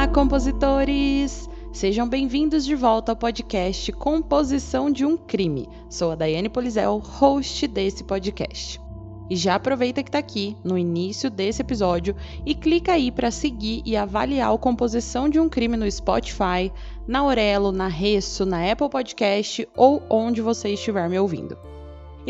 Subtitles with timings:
[0.00, 1.46] Olá, compositores!
[1.74, 5.68] Sejam bem-vindos de volta ao podcast Composição de um Crime.
[5.90, 8.80] Sou a Daiane Polizel, host desse podcast.
[9.28, 13.82] E já aproveita que está aqui no início desse episódio e clica aí para seguir
[13.84, 16.72] e avaliar a composição de um crime no Spotify,
[17.06, 21.58] na Aurelo, na Resso, na Apple Podcast ou onde você estiver me ouvindo.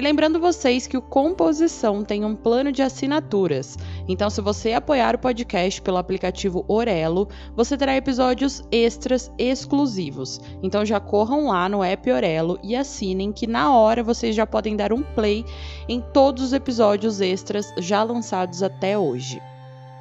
[0.01, 3.77] E lembrando vocês que o Composição tem um plano de assinaturas.
[4.09, 10.41] Então, se você apoiar o podcast pelo aplicativo Orelo, você terá episódios extras exclusivos.
[10.63, 14.75] Então, já corram lá no app Orelo e assinem que na hora vocês já podem
[14.75, 15.45] dar um play
[15.87, 19.50] em todos os episódios extras já lançados até hoje.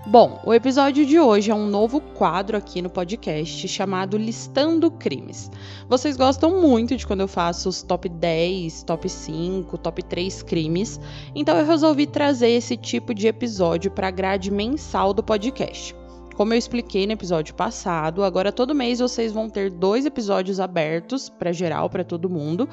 [0.10, 5.52] Bom, o episódio de hoje é um novo quadro aqui no podcast chamado Listando Crimes.
[5.88, 11.00] Vocês gostam muito de quando eu faço os top 10, top 5, top 3 crimes,
[11.36, 15.96] então eu resolvi trazer esse tipo de episódio para a grade mensal do podcast.
[16.36, 21.30] Como eu expliquei no episódio passado, agora todo mês vocês vão ter dois episódios abertos
[21.30, 22.68] para geral, para todo mundo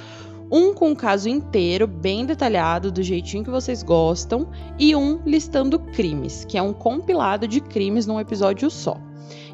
[0.51, 5.79] um com o caso inteiro, bem detalhado, do jeitinho que vocês gostam, e um listando
[5.79, 8.97] crimes, que é um compilado de crimes num episódio só.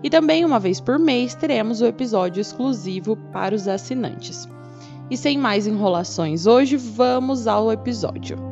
[0.03, 4.49] E também, uma vez por mês, teremos o episódio exclusivo para os assinantes.
[5.11, 8.52] E sem mais enrolações, hoje vamos ao episódio.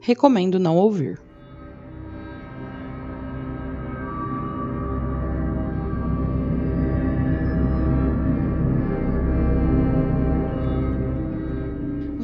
[0.00, 1.20] recomendo não ouvir.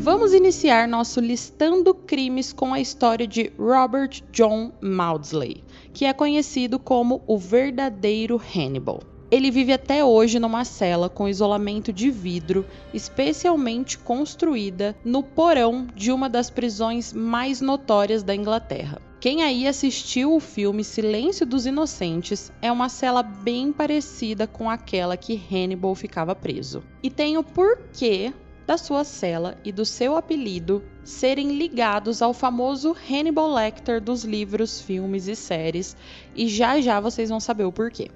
[0.05, 6.79] Vamos iniciar nosso listando crimes com a história de Robert John Maudsley, que é conhecido
[6.79, 9.01] como o verdadeiro Hannibal.
[9.35, 16.13] Ele vive até hoje numa cela com isolamento de vidro, especialmente construída no porão de
[16.13, 19.03] uma das prisões mais notórias da Inglaterra.
[19.19, 25.17] Quem aí assistiu o filme Silêncio dos Inocentes é uma cela bem parecida com aquela
[25.17, 26.85] que Hannibal ficava preso.
[27.03, 28.33] E tem o porquê
[28.65, 34.81] da sua cela e do seu apelido serem ligados ao famoso Hannibal Lecter dos livros,
[34.81, 35.97] filmes e séries,
[36.37, 38.13] e já já vocês vão saber o porquê.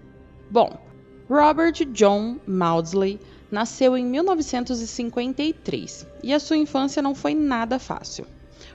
[0.48, 0.87] Bom,
[1.30, 8.24] Robert John Maudsley nasceu em 1953 e a sua infância não foi nada fácil.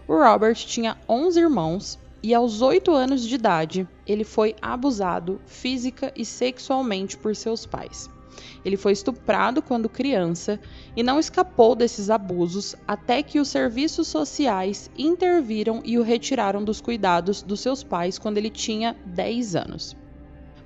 [0.08, 6.14] O Robert tinha 11 irmãos e aos 8 anos de idade ele foi abusado física
[6.16, 8.08] e sexualmente por seus pais.
[8.64, 10.60] Ele foi estuprado quando criança
[10.96, 16.80] e não escapou desses abusos até que os serviços sociais interviram e o retiraram dos
[16.80, 20.03] cuidados dos seus pais quando ele tinha 10 anos.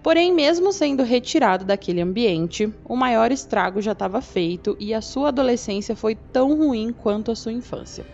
[0.08, 5.28] Porém, mesmo sendo retirado daquele ambiente, o maior estrago já estava feito e a sua
[5.28, 8.06] adolescência foi tão ruim quanto a sua infância.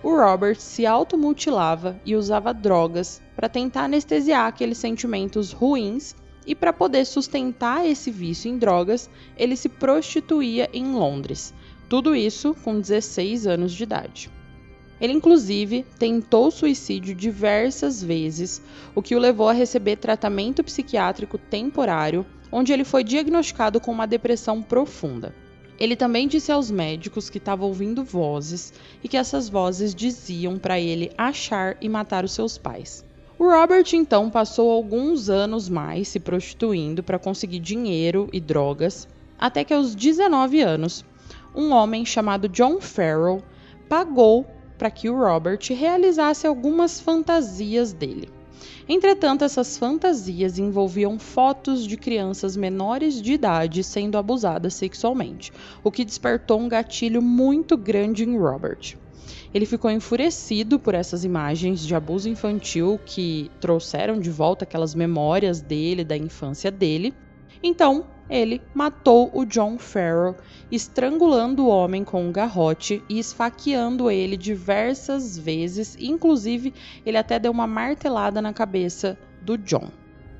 [0.00, 6.14] O Robert se automutilava e usava drogas para tentar anestesiar aqueles sentimentos ruins
[6.46, 11.52] e para poder sustentar esse vício em drogas, ele se prostituía em Londres.
[11.88, 14.30] Tudo isso com 16 anos de idade.
[15.00, 18.62] Ele, inclusive, tentou suicídio diversas vezes,
[18.94, 24.06] o que o levou a receber tratamento psiquiátrico temporário, onde ele foi diagnosticado com uma
[24.06, 25.34] depressão profunda.
[25.78, 28.72] Ele também disse aos médicos que estava ouvindo vozes
[29.02, 33.04] e que essas vozes diziam para ele achar e matar os seus pais.
[33.36, 39.64] O Robert então passou alguns anos mais se prostituindo para conseguir dinheiro e drogas, até
[39.64, 41.04] que aos 19 anos,
[41.52, 43.42] um homem chamado John Farrell
[43.88, 48.28] pagou para que o Robert realizasse algumas fantasias dele.
[48.88, 56.04] Entretanto, essas fantasias envolviam fotos de crianças menores de idade sendo abusadas sexualmente, o que
[56.04, 58.96] despertou um gatilho muito grande em Robert.
[59.54, 65.60] Ele ficou enfurecido por essas imagens de abuso infantil que trouxeram de volta aquelas memórias
[65.60, 67.14] dele, da infância dele.
[67.62, 70.36] Então, ele matou o John Farrell,
[70.70, 76.72] estrangulando o homem com um garrote e esfaqueando ele diversas vezes, inclusive
[77.04, 79.90] ele até deu uma martelada na cabeça do John.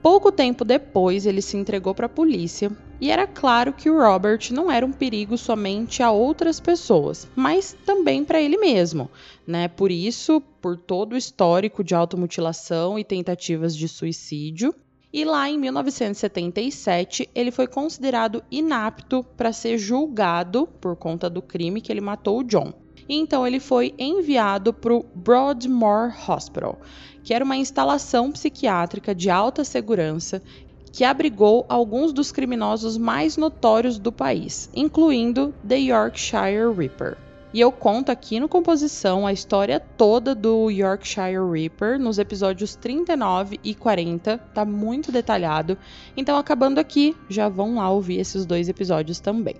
[0.04, 2.70] Pouco tempo depois, ele se entregou para a polícia
[3.00, 7.74] e era claro que o Robert não era um perigo somente a outras pessoas, mas
[7.86, 9.10] também para ele mesmo,
[9.46, 9.66] né?
[9.66, 14.74] Por isso, por todo o histórico de automutilação e tentativas de suicídio,
[15.14, 21.80] e lá em 1977 ele foi considerado inapto para ser julgado por conta do crime
[21.80, 22.72] que ele matou o John.
[23.08, 26.80] Então ele foi enviado para o Broadmoor Hospital,
[27.22, 30.42] que era uma instalação psiquiátrica de alta segurança
[30.90, 37.16] que abrigou alguns dos criminosos mais notórios do país, incluindo The Yorkshire Ripper.
[37.54, 43.60] E eu conto aqui no Composição a história toda do Yorkshire Ripper nos episódios 39
[43.62, 45.78] e 40, tá muito detalhado.
[46.16, 49.54] Então, acabando aqui, já vão lá ouvir esses dois episódios também.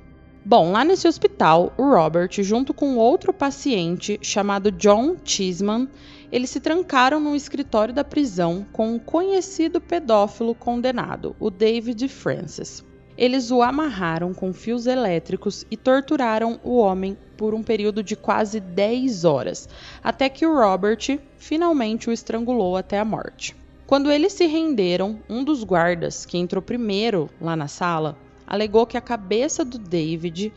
[0.45, 5.89] Bom, lá nesse hospital, o Robert, junto com outro paciente chamado John Cheeseman,
[6.33, 12.85] eles se trancaram no escritório da prisão com um conhecido pedófilo condenado, o David Francis.
[13.17, 18.59] Eles o amarraram com fios elétricos e torturaram o homem por um período de quase
[18.59, 19.69] 10 horas,
[20.03, 23.55] até que o Robert finalmente o estrangulou até a morte.
[23.87, 28.17] Quando eles se renderam, um dos guardas, que entrou primeiro lá na sala,
[28.47, 30.53] alegou que a cabeça do David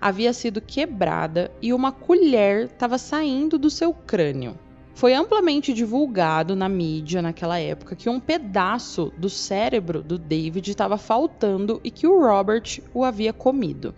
[0.00, 4.58] havia sido quebrada e uma colher estava saindo do seu crânio.
[4.94, 10.98] Foi amplamente divulgado na mídia naquela época que um pedaço do cérebro do David estava
[10.98, 13.94] faltando e que o Robert o havia comido.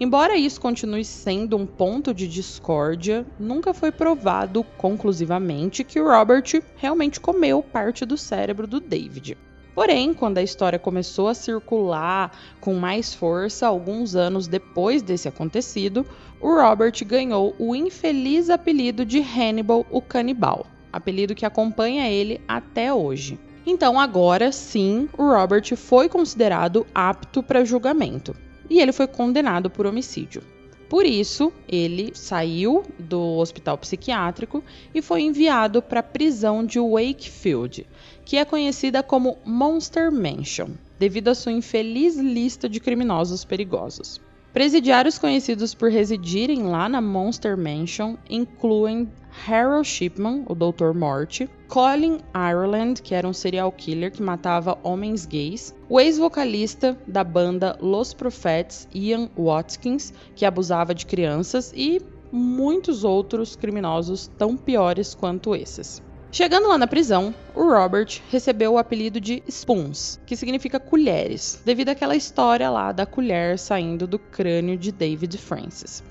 [0.00, 6.62] Embora isso continue sendo um ponto de discórdia, nunca foi provado conclusivamente que o Robert
[6.76, 9.36] realmente comeu parte do cérebro do David.
[9.78, 16.04] Porém, quando a história começou a circular com mais força alguns anos depois desse acontecido,
[16.40, 22.92] o Robert ganhou o infeliz apelido de Hannibal o Canibal, apelido que acompanha ele até
[22.92, 23.38] hoje.
[23.64, 28.34] Então, agora sim, o Robert foi considerado apto para julgamento
[28.68, 30.42] e ele foi condenado por homicídio.
[30.88, 34.64] Por isso, ele saiu do hospital psiquiátrico
[34.94, 37.86] e foi enviado para a prisão de Wakefield,
[38.24, 44.18] que é conhecida como Monster Mansion, devido à sua infeliz lista de criminosos perigosos.
[44.50, 49.10] Presidiários conhecidos por residirem lá na Monster Mansion incluem
[49.46, 50.92] Harold Shipman, o Dr.
[50.94, 57.22] Morte, Colin Ireland, que era um serial killer que matava homens gays, o ex-vocalista da
[57.22, 62.00] banda Los Prophets, Ian Watkins, que abusava de crianças, e
[62.32, 66.02] muitos outros criminosos tão piores quanto esses.
[66.30, 71.88] Chegando lá na prisão, o Robert recebeu o apelido de Spoons, que significa colheres, devido
[71.88, 76.02] àquela história lá da colher saindo do crânio de David Francis.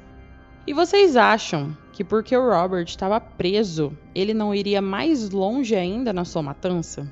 [0.67, 6.11] E vocês acham que porque o Robert estava preso, ele não iria mais longe ainda
[6.11, 7.09] na sua matança?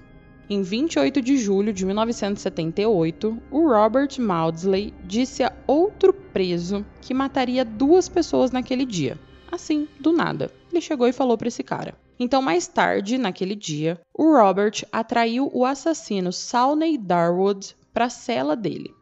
[0.49, 7.63] Em 28 de julho de 1978, o Robert Maudsley disse a outro preso que mataria
[7.63, 9.17] duas pessoas naquele dia.
[9.49, 10.51] Assim, do nada.
[10.69, 15.49] Ele chegou e falou para esse cara: então, mais tarde, naquele dia, o Robert atraiu
[15.53, 18.93] o assassino Sawney Darwood para a cela dele.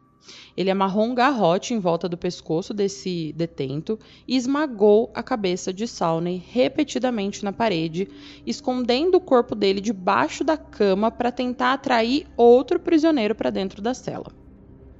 [0.56, 5.86] Ele amarrou um garrote em volta do pescoço desse detento e esmagou a cabeça de
[5.86, 8.08] Sawney repetidamente na parede,
[8.46, 13.94] escondendo o corpo dele debaixo da cama para tentar atrair outro prisioneiro para dentro da
[13.94, 14.32] cela.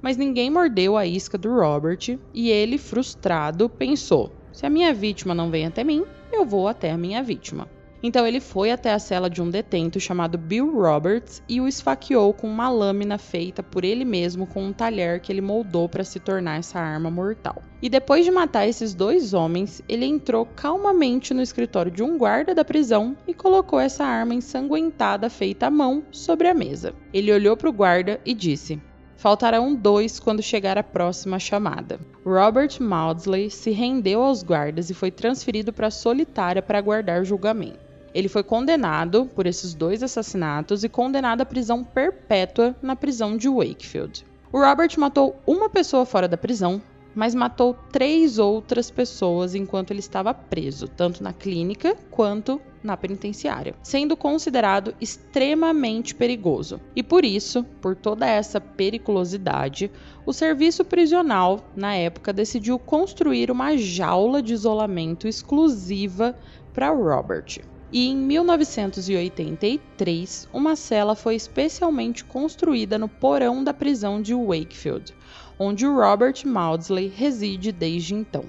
[0.01, 5.33] Mas ninguém mordeu a isca do Robert e ele, frustrado, pensou: se a minha vítima
[5.33, 7.67] não vem até mim, eu vou até a minha vítima.
[8.07, 12.31] Então ele foi até a cela de um detento chamado Bill Roberts e o esfaqueou
[12.35, 16.19] com uma lâmina feita por ele mesmo com um talher que ele moldou para se
[16.19, 17.63] tornar essa arma mortal.
[17.81, 22.53] E depois de matar esses dois homens, ele entrou calmamente no escritório de um guarda
[22.53, 26.93] da prisão e colocou essa arma ensanguentada feita à mão sobre a mesa.
[27.11, 28.79] Ele olhou para o guarda e disse:
[29.17, 31.99] Faltarão dois quando chegar a próxima chamada.
[32.23, 37.84] Robert Maudsley se rendeu aos guardas e foi transferido para solitária para aguardar julgamento.
[38.15, 43.49] Ele foi condenado por esses dois assassinatos e condenado à prisão perpétua na prisão de
[43.49, 44.25] Wakefield.
[44.53, 46.81] O Robert matou uma pessoa fora da prisão,
[47.13, 53.75] mas matou três outras pessoas enquanto ele estava preso, tanto na clínica quanto na penitenciária,
[53.83, 56.79] sendo considerado extremamente perigoso.
[56.95, 59.91] E por isso, por toda essa periculosidade,
[60.25, 66.33] o serviço prisional, na época, decidiu construir uma jaula de isolamento exclusiva
[66.73, 67.59] para Robert
[67.91, 75.13] e em 1983 uma cela foi especialmente construída no porão da prisão de Wakefield,
[75.57, 78.43] onde o Robert Maudsley reside desde então.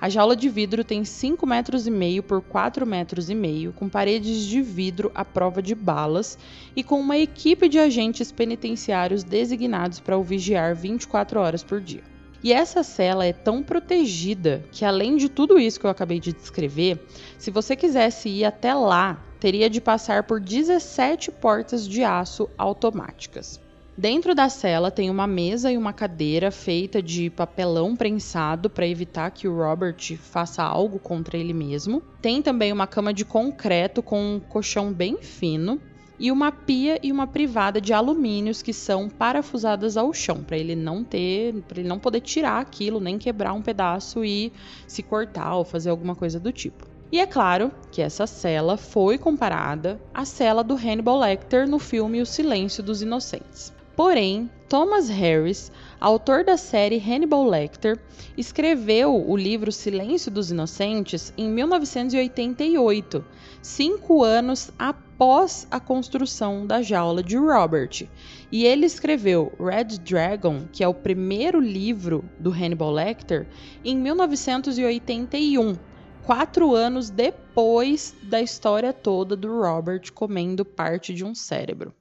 [0.00, 3.88] A jaula de vidro tem 5 metros e meio por 4 metros e meio, com
[3.88, 6.36] paredes de vidro à prova de balas
[6.76, 12.13] e com uma equipe de agentes penitenciários designados para o vigiar 24 horas por dia.
[12.44, 16.30] E essa cela é tão protegida que, além de tudo isso que eu acabei de
[16.30, 17.02] descrever,
[17.38, 23.58] se você quisesse ir até lá, teria de passar por 17 portas de aço automáticas.
[23.96, 29.30] Dentro da cela tem uma mesa e uma cadeira feita de papelão prensado para evitar
[29.30, 32.02] que o Robert faça algo contra ele mesmo.
[32.20, 35.80] Tem também uma cama de concreto com um colchão bem fino
[36.18, 40.76] e uma pia e uma privada de alumínios que são parafusadas ao chão para ele
[40.76, 44.52] não ter, para ele não poder tirar aquilo, nem quebrar um pedaço e
[44.86, 46.86] se cortar ou fazer alguma coisa do tipo.
[47.10, 52.20] E é claro que essa cela foi comparada à cela do Hannibal Lecter no filme
[52.20, 53.72] O Silêncio dos Inocentes.
[53.94, 55.70] Porém, Thomas Harris,
[56.04, 57.98] autor da série Hannibal Lecter,
[58.36, 63.24] escreveu o livro Silêncio dos Inocentes em 1988,
[63.62, 68.06] cinco anos após a construção da jaula de Robert.
[68.52, 73.46] E ele escreveu Red Dragon, que é o primeiro livro do Hannibal Lecter,
[73.82, 75.74] em 1981,
[76.22, 81.94] quatro anos depois da história toda do Robert comendo parte de um cérebro.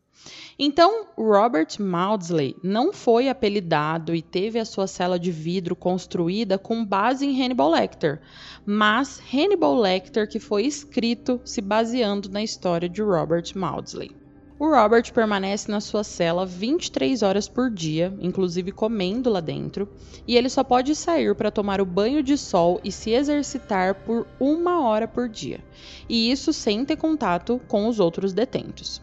[0.57, 6.85] Então, Robert Maudsley não foi apelidado e teve a sua cela de vidro construída com
[6.85, 8.21] base em Hannibal Lecter,
[8.65, 14.11] mas Hannibal Lecter que foi escrito se baseando na história de Robert Maudsley.
[14.59, 19.89] O Robert permanece na sua cela 23 horas por dia, inclusive comendo lá dentro,
[20.25, 24.25] e ele só pode sair para tomar o banho de sol e se exercitar por
[24.39, 25.59] uma hora por dia,
[26.07, 29.01] e isso sem ter contato com os outros detentos.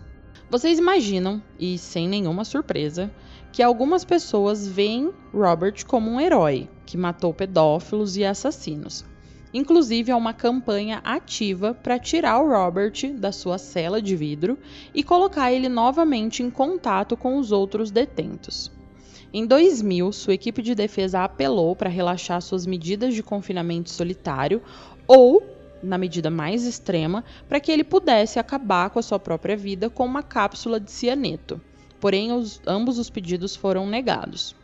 [0.50, 3.08] Vocês imaginam, e sem nenhuma surpresa,
[3.52, 9.04] que algumas pessoas veem Robert como um herói que matou pedófilos e assassinos.
[9.54, 14.58] Inclusive, há uma campanha ativa para tirar o Robert da sua cela de vidro
[14.92, 18.72] e colocar ele novamente em contato com os outros detentos.
[19.32, 24.60] Em 2000, sua equipe de defesa apelou para relaxar suas medidas de confinamento solitário
[25.06, 29.90] ou na medida mais extrema, para que ele pudesse acabar com a sua própria vida
[29.90, 31.60] com uma cápsula de cianeto.
[32.00, 34.56] Porém, os, ambos os pedidos foram negados.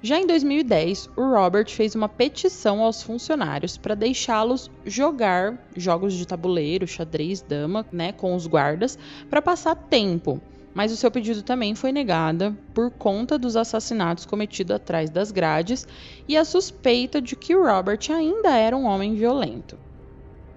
[0.00, 6.24] Já em 2010, o Robert fez uma petição aos funcionários para deixá-los jogar jogos de
[6.24, 8.96] tabuleiro, xadrez, dama, né, com os guardas,
[9.28, 10.40] para passar tempo.
[10.72, 15.84] Mas o seu pedido também foi negado por conta dos assassinatos cometidos atrás das grades
[16.28, 19.76] e a suspeita de que Robert ainda era um homem violento.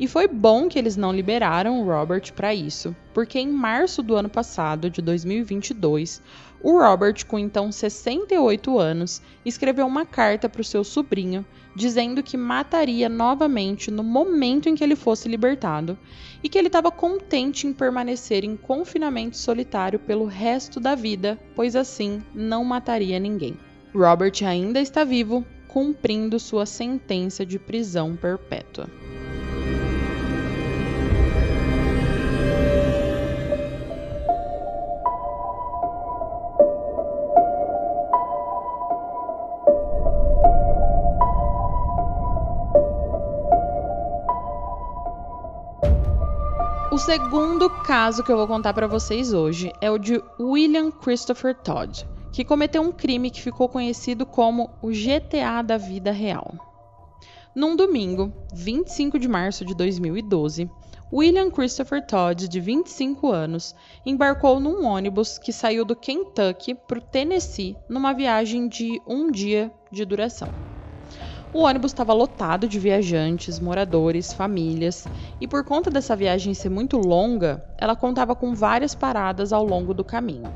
[0.01, 4.15] E foi bom que eles não liberaram o Robert para isso, porque em março do
[4.15, 6.23] ano passado, de 2022,
[6.63, 12.35] o Robert, com então 68 anos, escreveu uma carta para o seu sobrinho dizendo que
[12.35, 15.95] mataria novamente no momento em que ele fosse libertado
[16.43, 21.75] e que ele estava contente em permanecer em confinamento solitário pelo resto da vida, pois
[21.75, 23.55] assim não mataria ninguém.
[23.93, 28.89] Robert ainda está vivo, cumprindo sua sentença de prisão perpétua.
[47.01, 52.07] Segundo caso que eu vou contar para vocês hoje é o de William Christopher Todd,
[52.31, 56.53] que cometeu um crime que ficou conhecido como o GTA da vida real.
[57.55, 60.69] Num domingo, 25 de março de 2012,
[61.11, 67.01] William Christopher Todd, de 25 anos, embarcou num ônibus que saiu do Kentucky para o
[67.01, 70.49] Tennessee numa viagem de um dia de duração.
[71.53, 75.05] O ônibus estava lotado de viajantes, moradores, famílias,
[75.39, 79.93] e por conta dessa viagem ser muito longa, ela contava com várias paradas ao longo
[79.93, 80.53] do caminho.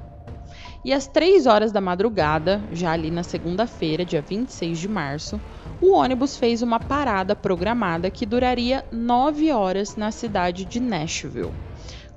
[0.86, 5.42] E às 3 horas da madrugada, já ali na segunda-feira, dia 26 de março,
[5.82, 11.52] o ônibus fez uma parada programada que duraria 9 horas na cidade de Nashville.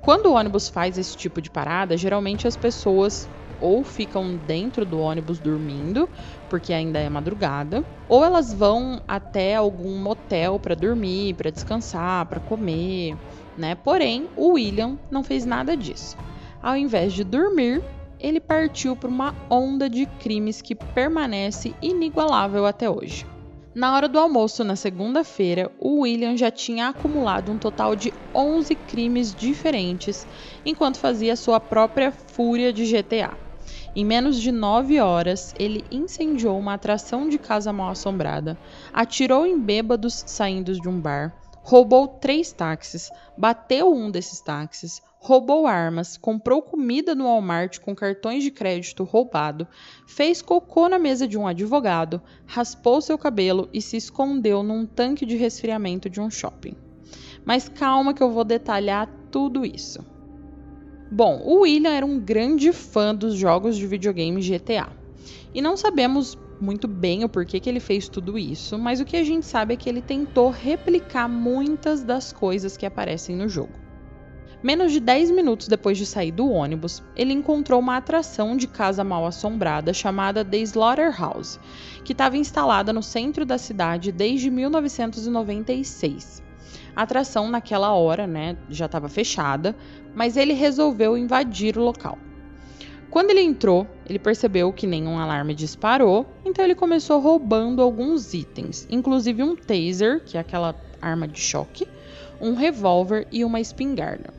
[0.01, 4.99] Quando o ônibus faz esse tipo de parada, geralmente as pessoas ou ficam dentro do
[4.99, 6.09] ônibus dormindo,
[6.49, 12.39] porque ainda é madrugada, ou elas vão até algum motel para dormir, para descansar, para
[12.39, 13.15] comer,
[13.57, 13.75] né?
[13.75, 16.17] Porém, o William não fez nada disso.
[16.61, 17.81] Ao invés de dormir,
[18.19, 23.25] ele partiu para uma onda de crimes que permanece inigualável até hoje.
[23.73, 28.75] Na hora do almoço, na segunda-feira, o William já tinha acumulado um total de 11
[28.75, 30.27] crimes diferentes
[30.65, 33.48] enquanto fazia sua própria fúria de GTA.
[33.95, 38.57] Em menos de nove horas, ele incendiou uma atração de casa mal assombrada,
[38.93, 45.67] atirou em bêbados saindo de um bar, roubou três táxis, bateu um desses táxis, roubou
[45.67, 49.67] armas, comprou comida no Walmart com cartões de crédito roubado,
[50.07, 55.25] fez cocô na mesa de um advogado, raspou seu cabelo e se escondeu num tanque
[55.25, 56.75] de resfriamento de um shopping.
[57.43, 60.05] Mas calma que eu vou detalhar tudo isso.
[61.11, 64.89] Bom, o William era um grande fã dos jogos de videogame GTA.
[65.51, 69.17] E não sabemos muito bem o porquê que ele fez tudo isso, mas o que
[69.17, 73.73] a gente sabe é que ele tentou replicar muitas das coisas que aparecem no jogo.
[74.61, 79.03] Menos de 10 minutos depois de sair do ônibus, ele encontrou uma atração de casa
[79.03, 81.59] mal assombrada chamada The Slaughterhouse,
[82.03, 86.48] que estava instalada no centro da cidade desde 1996.
[86.99, 89.73] A atração naquela hora, né, já estava fechada,
[90.13, 92.17] mas ele resolveu invadir o local.
[93.09, 98.85] Quando ele entrou, ele percebeu que nenhum alarme disparou, então ele começou roubando alguns itens,
[98.91, 101.87] inclusive um taser, que é aquela arma de choque,
[102.41, 104.33] um revólver e uma espingarda.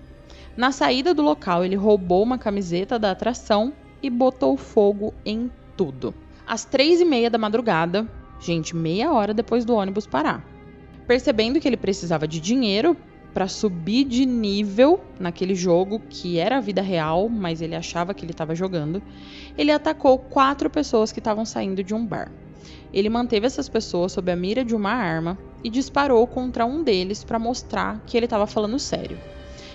[0.55, 6.12] Na saída do local, ele roubou uma camiseta da atração e botou fogo em tudo.
[6.47, 8.07] Às três e meia da madrugada,
[8.38, 10.60] gente, meia hora depois do ônibus parar.
[11.11, 12.97] Percebendo que ele precisava de dinheiro
[13.35, 18.25] para subir de nível naquele jogo que era a vida real, mas ele achava que
[18.25, 19.02] ele estava jogando,
[19.59, 22.31] ele atacou quatro pessoas que estavam saindo de um bar.
[22.93, 27.25] Ele manteve essas pessoas sob a mira de uma arma e disparou contra um deles
[27.25, 29.19] para mostrar que ele estava falando sério.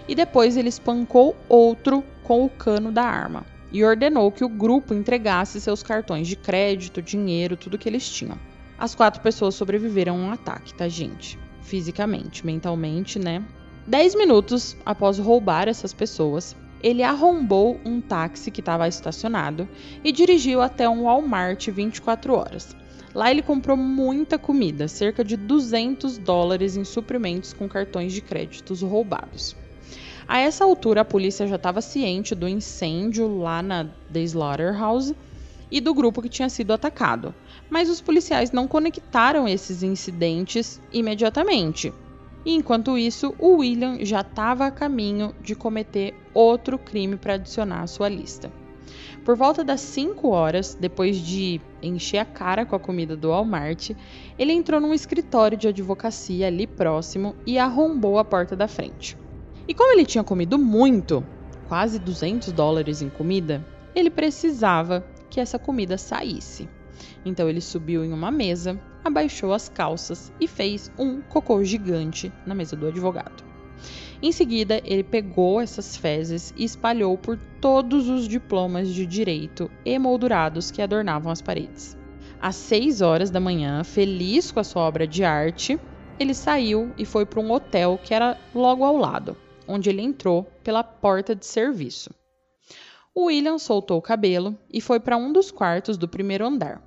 [0.08, 4.94] E depois ele espancou outro com o cano da arma e ordenou que o grupo
[4.94, 8.40] entregasse seus cartões de crédito, dinheiro, tudo que eles tinham.
[8.78, 11.40] As quatro pessoas sobreviveram a um ataque, tá, gente?
[11.62, 13.42] Fisicamente, mentalmente, né?
[13.88, 19.68] Dez minutos após roubar essas pessoas, ele arrombou um táxi que estava estacionado
[20.04, 22.76] e dirigiu até um Walmart 24 horas.
[23.14, 28.82] Lá ele comprou muita comida, cerca de 200 dólares em suprimentos com cartões de créditos
[28.82, 29.56] roubados.
[30.28, 35.16] A essa altura, a polícia já estava ciente do incêndio lá na The Slaughterhouse
[35.72, 37.34] e do grupo que tinha sido atacado
[37.70, 41.94] mas os policiais não conectaram esses incidentes imediatamente.
[42.46, 47.88] Enquanto isso, o William já estava a caminho de cometer outro crime para adicionar à
[47.88, 48.52] sua lista.
[49.24, 53.90] Por volta das 5 horas, depois de encher a cara com a comida do Walmart,
[54.38, 59.18] ele entrou num escritório de advocacia ali próximo e arrombou a porta da frente.
[59.68, 61.26] E como ele tinha comido muito,
[61.68, 66.70] quase 200 dólares em comida, ele precisava que essa comida saísse.
[67.26, 72.54] Então ele subiu em uma mesa, abaixou as calças e fez um cocô gigante na
[72.54, 73.44] mesa do advogado.
[74.22, 80.72] Em seguida, ele pegou essas fezes e espalhou por todos os diplomas de direito emoldurados
[80.72, 81.98] que adornavam as paredes.
[82.40, 85.80] Às seis horas da manhã, feliz com a sua obra de arte,
[86.20, 89.36] ele saiu e foi para um hotel que era logo ao lado,
[89.68, 92.12] onde ele entrou pela porta de serviço.
[93.14, 96.82] O William soltou o cabelo e foi para um dos quartos do primeiro andar.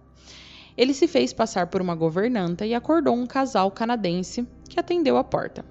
[0.79, 5.25] Ele se fez passar por uma governanta e acordou um casal canadense que atendeu a
[5.25, 5.65] porta.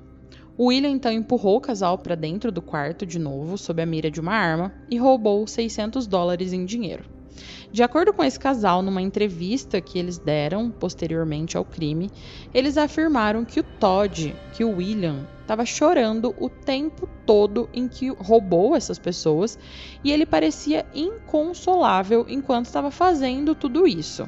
[0.58, 4.12] O William então empurrou o casal para dentro do quarto de novo, sob a mira
[4.12, 7.06] de uma arma, e roubou 600 dólares em dinheiro.
[7.72, 12.12] De acordo com esse casal, numa entrevista que eles deram posteriormente ao crime,
[12.54, 18.10] eles afirmaram que o Todd, que o William, estava chorando o tempo todo em que
[18.10, 19.58] roubou essas pessoas
[20.04, 24.28] e ele parecia inconsolável enquanto estava fazendo tudo isso.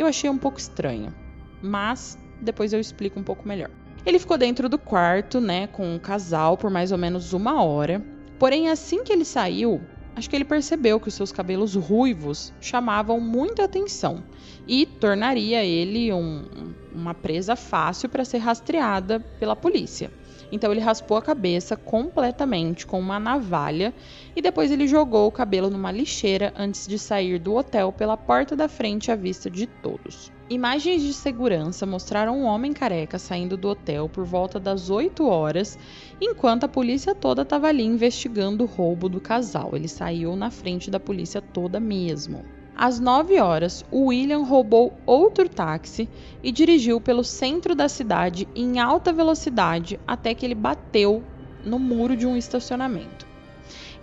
[0.00, 1.14] Eu achei um pouco estranho,
[1.60, 3.68] mas depois eu explico um pouco melhor.
[4.06, 8.02] Ele ficou dentro do quarto, né, com o casal por mais ou menos uma hora.
[8.38, 9.78] Porém, assim que ele saiu,
[10.16, 14.24] acho que ele percebeu que os seus cabelos ruivos chamavam muita atenção
[14.66, 16.46] e tornaria ele um,
[16.94, 20.10] uma presa fácil para ser rastreada pela polícia.
[20.52, 23.94] Então ele raspou a cabeça completamente com uma navalha
[24.34, 28.56] e depois ele jogou o cabelo numa lixeira antes de sair do hotel pela porta
[28.56, 30.32] da frente à vista de todos.
[30.48, 35.78] Imagens de segurança mostraram um homem careca saindo do hotel por volta das 8 horas,
[36.20, 39.70] enquanto a polícia toda estava ali investigando o roubo do casal.
[39.74, 42.44] Ele saiu na frente da polícia toda mesmo.
[42.82, 46.08] Às 9 horas, William roubou outro táxi
[46.42, 51.22] e dirigiu pelo centro da cidade em alta velocidade até que ele bateu
[51.62, 53.26] no muro de um estacionamento.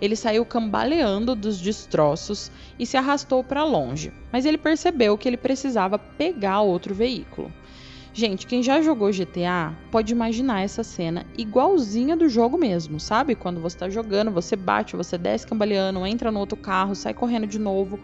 [0.00, 5.36] Ele saiu cambaleando dos destroços e se arrastou para longe, mas ele percebeu que ele
[5.36, 7.52] precisava pegar outro veículo.
[8.12, 13.34] Gente, quem já jogou GTA pode imaginar essa cena igualzinha do jogo mesmo, sabe?
[13.34, 17.46] Quando você tá jogando, você bate, você desce cambaleando, entra no outro carro, sai correndo
[17.46, 18.00] de novo.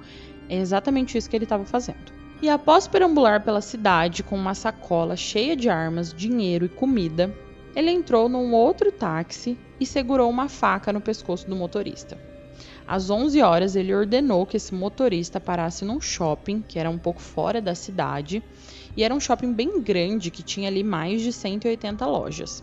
[0.48, 2.12] É exatamente isso que ele estava fazendo.
[2.42, 7.34] E após perambular pela cidade com uma sacola cheia de armas, dinheiro e comida,
[7.74, 12.18] ele entrou num outro táxi e segurou uma faca no pescoço do motorista.
[12.86, 17.20] Às 11 horas, ele ordenou que esse motorista parasse num shopping, que era um pouco
[17.20, 18.42] fora da cidade,
[18.96, 22.62] e era um shopping bem grande que tinha ali mais de 180 lojas.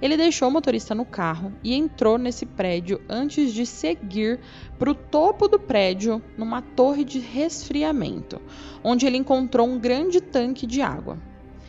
[0.00, 4.40] Ele deixou o motorista no carro e entrou nesse prédio antes de seguir
[4.78, 8.40] para o topo do prédio numa torre de resfriamento,
[8.84, 11.18] onde ele encontrou um grande tanque de água.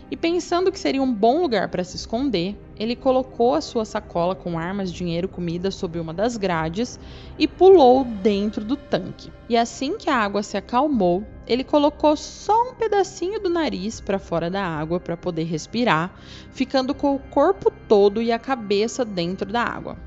[0.09, 4.33] E pensando que seria um bom lugar para se esconder, ele colocou a sua sacola
[4.35, 6.97] com armas, dinheiro, comida sobre uma das grades
[7.37, 9.29] e pulou dentro do tanque.
[9.49, 14.17] E assim que a água se acalmou, ele colocou só um pedacinho do nariz para
[14.17, 16.13] fora da água para poder respirar,
[16.51, 19.97] ficando com o corpo todo e a cabeça dentro da água.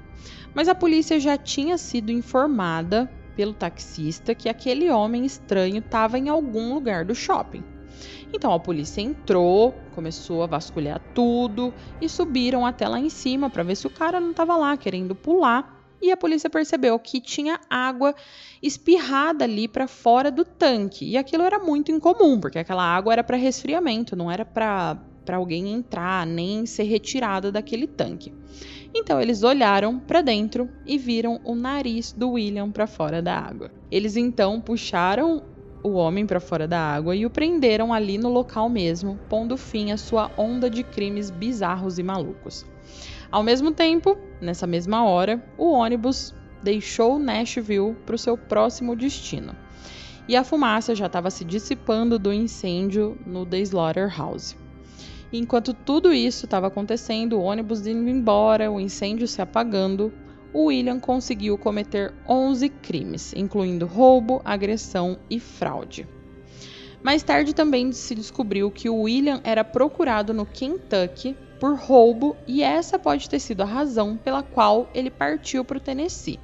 [0.55, 6.31] Mas a polícia já tinha sido informada pelo taxista que aquele homem estranho estava em
[6.31, 7.63] algum lugar do shopping.
[8.33, 13.63] Então a polícia entrou, começou a vasculhar tudo e subiram até lá em cima para
[13.63, 15.79] ver se o cara não estava lá querendo pular.
[16.03, 18.15] E a polícia percebeu que tinha água
[18.63, 21.05] espirrada ali para fora do tanque.
[21.05, 24.99] E aquilo era muito incomum, porque aquela água era para resfriamento, não era para
[25.31, 28.33] alguém entrar nem ser retirada daquele tanque.
[28.95, 33.71] Então eles olharam para dentro e viram o nariz do William para fora da água.
[33.91, 35.43] Eles então puxaram
[35.83, 39.93] o homem para fora da água e o prenderam ali no local mesmo, pondo fim
[39.93, 42.67] à sua onda de crimes bizarros e malucos.
[43.31, 49.55] Ao mesmo tempo, nessa mesma hora, o ônibus deixou Nashville para o seu próximo destino.
[50.29, 54.57] E a fumaça já estava se dissipando do incêndio no The Slaughterhouse.
[55.33, 60.13] enquanto tudo isso estava acontecendo, o ônibus indo embora, o incêndio se apagando,
[60.55, 66.07] William conseguiu cometer 11 crimes, incluindo roubo, agressão e fraude.
[67.03, 72.63] Mais tarde também se descobriu que o William era procurado no Kentucky por roubo e
[72.63, 76.39] essa pode ter sido a razão pela qual ele partiu para o Tennessee.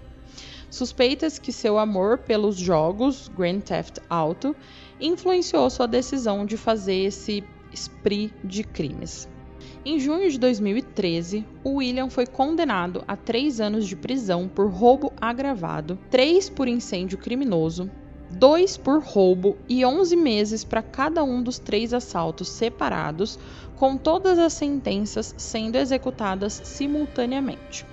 [0.71, 4.55] Suspeitas que seu amor pelos jogos Grand Theft Auto
[5.01, 9.29] influenciou sua decisão de fazer esse spree de crimes.
[9.89, 15.13] Em junho de 2013, o William foi condenado a três anos de prisão por roubo
[15.21, 17.89] agravado, três por incêndio criminoso,
[18.29, 23.39] dois por roubo e 11 meses para cada um dos três assaltos separados,
[23.77, 27.87] com todas as sentenças sendo executadas simultaneamente.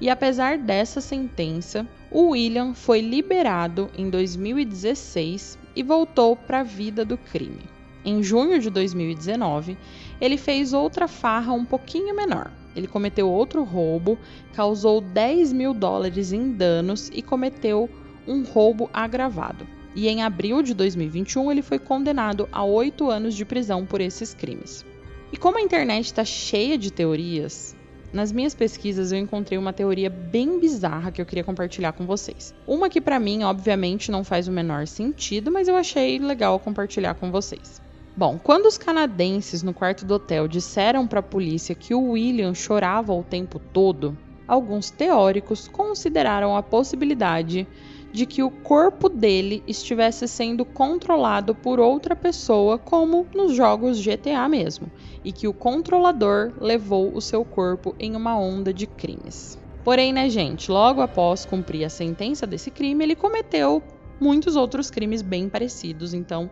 [0.00, 7.04] E apesar dessa sentença, o William foi liberado em 2016 e voltou para a vida
[7.04, 7.64] do crime.
[8.04, 9.76] Em junho de 2019,
[10.20, 12.50] ele fez outra farra um pouquinho menor.
[12.74, 14.18] Ele cometeu outro roubo,
[14.52, 17.88] causou 10 mil dólares em danos e cometeu
[18.26, 19.66] um roubo agravado.
[19.94, 24.34] E em abril de 2021, ele foi condenado a oito anos de prisão por esses
[24.34, 24.84] crimes.
[25.32, 27.74] E como a internet está cheia de teorias,
[28.12, 32.54] nas minhas pesquisas eu encontrei uma teoria bem bizarra que eu queria compartilhar com vocês.
[32.66, 37.14] Uma que para mim, obviamente, não faz o menor sentido, mas eu achei legal compartilhar
[37.14, 37.80] com vocês.
[38.16, 42.54] Bom, quando os canadenses no quarto do hotel disseram para a polícia que o William
[42.54, 44.16] chorava o tempo todo,
[44.48, 47.68] alguns teóricos consideraram a possibilidade
[48.10, 54.48] de que o corpo dele estivesse sendo controlado por outra pessoa, como nos jogos GTA
[54.48, 54.90] mesmo,
[55.22, 59.58] e que o controlador levou o seu corpo em uma onda de crimes.
[59.84, 63.82] Porém, né, gente, logo após cumprir a sentença desse crime, ele cometeu
[64.18, 66.48] muitos outros crimes bem parecidos, então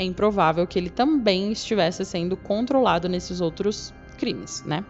[0.00, 4.82] é improvável que ele também estivesse sendo controlado nesses outros crimes, né?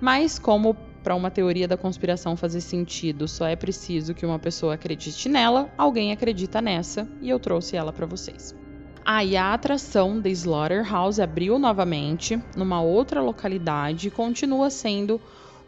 [0.00, 4.74] Mas como para uma teoria da conspiração fazer sentido, só é preciso que uma pessoa
[4.74, 8.54] acredite nela, alguém acredita nessa e eu trouxe ela para vocês.
[9.04, 15.20] Ah, e a atração The Slaughterhouse abriu novamente numa outra localidade e continua sendo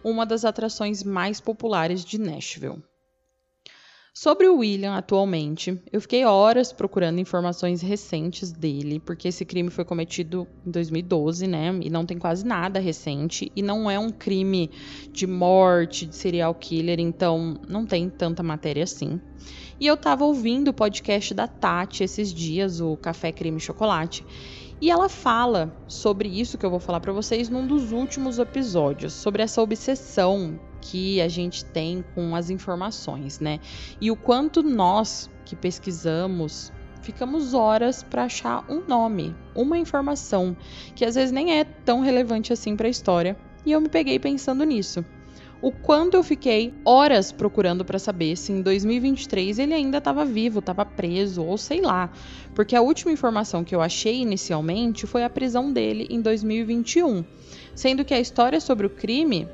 [0.05, 2.83] uma das atrações mais populares de Nashville.
[4.13, 9.85] Sobre o William atualmente, eu fiquei horas procurando informações recentes dele, porque esse crime foi
[9.85, 11.79] cometido em 2012, né?
[11.81, 13.53] E não tem quase nada recente.
[13.55, 14.69] E não é um crime
[15.13, 19.21] de morte, de serial killer, então não tem tanta matéria assim.
[19.79, 24.27] E eu tava ouvindo o podcast da Tati esses dias, o Café Crime Chocolate.
[24.81, 29.13] E ela fala sobre isso que eu vou falar para vocês num dos últimos episódios,
[29.13, 33.61] sobre essa obsessão que a gente tem com as informações, né?
[34.01, 40.57] E o quanto nós que pesquisamos ficamos horas para achar um nome, uma informação
[40.95, 44.19] que às vezes nem é tão relevante assim para a história, e eu me peguei
[44.19, 45.05] pensando nisso.
[45.63, 50.61] O quanto eu fiquei horas procurando para saber se em 2023 ele ainda estava vivo,
[50.61, 52.11] estava preso ou sei lá,
[52.55, 57.23] porque a última informação que eu achei inicialmente foi a prisão dele em 2021,
[57.75, 59.47] sendo que a história sobre o crime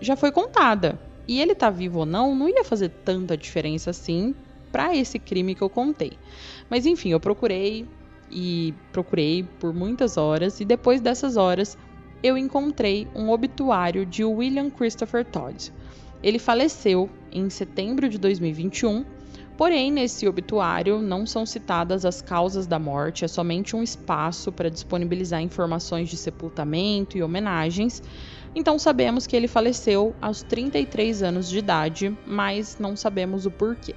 [0.00, 1.00] já foi contada.
[1.26, 4.34] E ele tá vivo ou não não ia fazer tanta diferença assim
[4.70, 6.18] para esse crime que eu contei.
[6.68, 7.88] Mas enfim, eu procurei
[8.30, 11.78] e procurei por muitas horas e depois dessas horas
[12.24, 15.70] eu encontrei um obituário de William Christopher Todd.
[16.22, 19.04] Ele faleceu em setembro de 2021,
[19.58, 24.70] porém nesse obituário não são citadas as causas da morte, é somente um espaço para
[24.70, 28.02] disponibilizar informações de sepultamento e homenagens.
[28.54, 33.94] Então sabemos que ele faleceu aos 33 anos de idade, mas não sabemos o porquê.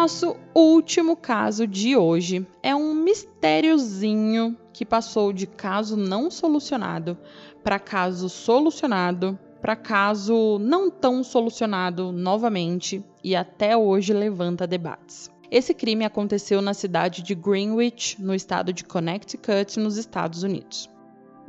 [0.00, 7.18] Nosso último caso de hoje é um mistériozinho que passou de caso não solucionado
[7.62, 15.30] para caso solucionado para caso não tão solucionado novamente e até hoje levanta debates.
[15.50, 20.88] Esse crime aconteceu na cidade de Greenwich, no estado de Connecticut, nos Estados Unidos.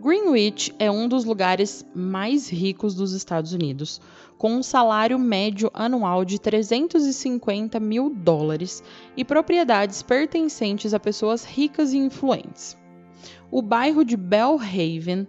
[0.02, 4.02] Greenwich é um dos lugares mais ricos dos Estados Unidos,
[4.36, 8.84] com um salário médio anual de 350 mil dólares
[9.16, 12.76] e propriedades pertencentes a pessoas ricas e influentes.
[13.52, 15.28] O bairro de Bellhaven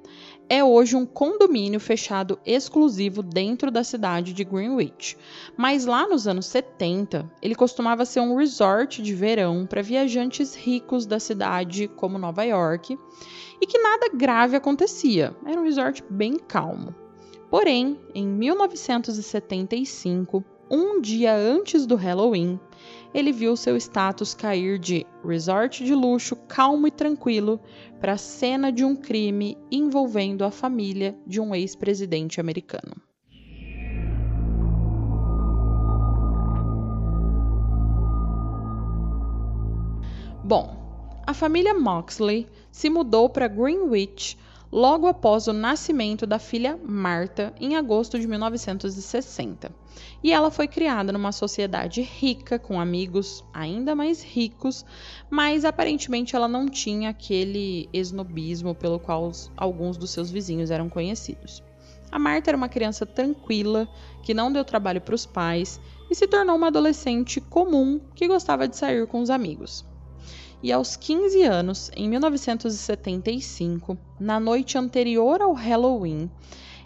[0.53, 5.17] é hoje um condomínio fechado exclusivo dentro da cidade de Greenwich,
[5.57, 11.07] mas lá nos anos 70 ele costumava ser um resort de verão para viajantes ricos
[11.07, 12.99] da cidade, como Nova York,
[13.63, 16.95] e que nada grave acontecia, era um resort bem calmo.
[17.49, 22.61] Porém, em 1975, um dia antes do Halloween,
[23.15, 27.61] ele viu seu status cair de resort de luxo calmo e tranquilo
[28.03, 32.97] para a cena de um crime envolvendo a família de um ex-presidente americano.
[40.43, 44.37] Bom, a família Moxley se mudou para Greenwich
[44.73, 49.71] logo após o nascimento da filha Marta, em agosto de 1960.
[50.23, 54.83] E ela foi criada numa sociedade rica, com amigos ainda mais ricos,
[55.29, 61.63] mas aparentemente ela não tinha aquele esnobismo pelo qual alguns dos seus vizinhos eram conhecidos.
[62.11, 63.87] A Marta era uma criança tranquila,
[64.23, 65.79] que não deu trabalho para os pais
[66.11, 69.85] e se tornou uma adolescente comum que gostava de sair com os amigos
[70.63, 76.31] e aos 15 anos, em 1975, na noite anterior ao Halloween,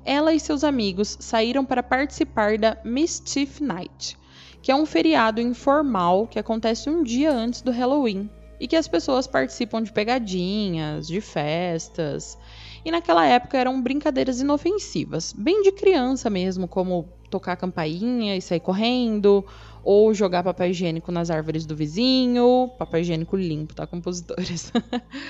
[0.04, 4.16] ela e seus amigos saíram para participar da Mischief Night,
[4.62, 8.88] que é um feriado informal que acontece um dia antes do Halloween e que as
[8.88, 12.38] pessoas participam de pegadinhas, de festas.
[12.84, 18.60] E naquela época eram brincadeiras inofensivas, bem de criança mesmo, como tocar campainha e sair
[18.60, 19.44] correndo,
[19.86, 24.72] ou jogar papel higiênico nas árvores do vizinho, papel higiênico limpo, tá, compositores?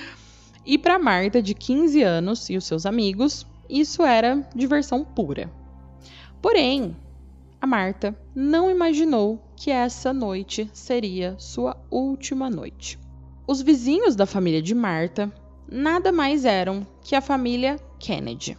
[0.65, 5.47] e para Marta, de 15 anos, e os seus amigos, isso era diversão pura.
[6.41, 6.97] Porém,
[7.61, 12.97] a Marta não imaginou que essa noite seria sua última noite.
[13.47, 15.31] Os vizinhos da família de Marta
[15.71, 18.57] nada mais eram que a família Kennedy.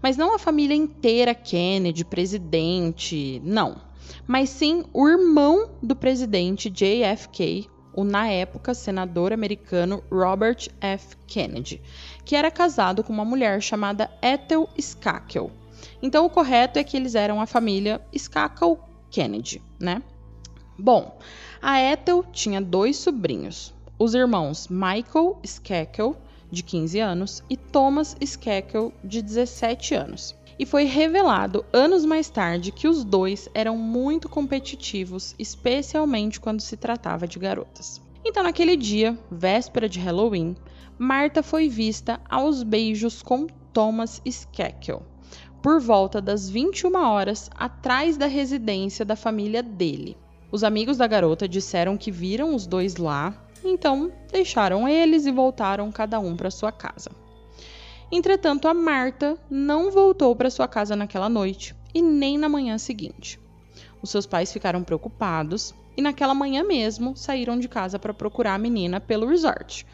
[0.00, 3.84] Mas não a família inteira Kennedy, presidente, não
[4.26, 11.16] mas sim o irmão do presidente JFK, o na época senador americano Robert F.
[11.26, 11.80] Kennedy,
[12.24, 15.50] que era casado com uma mulher chamada Ethel Skakel.
[16.02, 18.78] Então o correto é que eles eram a família Skakel
[19.10, 20.02] Kennedy, né?
[20.78, 21.18] Bom,
[21.62, 26.16] a Ethel tinha dois sobrinhos, os irmãos Michael Skakel,
[26.50, 32.72] de 15 anos, e Thomas Skakel, de 17 anos e foi revelado anos mais tarde
[32.72, 38.00] que os dois eram muito competitivos, especialmente quando se tratava de garotas.
[38.24, 40.56] Então, naquele dia, véspera de Halloween,
[40.98, 45.02] Marta foi vista aos beijos com Thomas Skeckel,
[45.62, 50.16] por volta das 21 horas atrás da residência da família dele.
[50.50, 55.92] Os amigos da garota disseram que viram os dois lá, então deixaram eles e voltaram
[55.92, 57.10] cada um para sua casa.
[58.10, 63.40] Entretanto, a Marta não voltou para sua casa naquela noite e nem na manhã seguinte.
[64.00, 68.58] Os seus pais ficaram preocupados e naquela manhã mesmo saíram de casa para procurar a
[68.58, 69.84] menina pelo resort.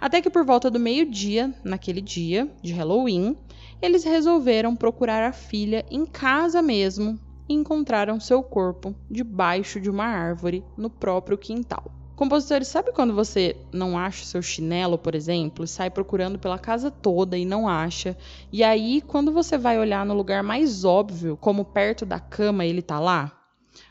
[0.00, 3.36] Até que por volta do meio-dia, naquele dia de Halloween,
[3.82, 10.04] eles resolveram procurar a filha em casa mesmo e encontraram seu corpo debaixo de uma
[10.04, 11.97] árvore no próprio quintal.
[12.18, 16.58] Compositores, sabe quando você não acha o seu chinelo, por exemplo, e sai procurando pela
[16.58, 18.16] casa toda e não acha?
[18.50, 22.82] E aí, quando você vai olhar no lugar mais óbvio, como perto da cama, ele
[22.82, 23.30] tá lá?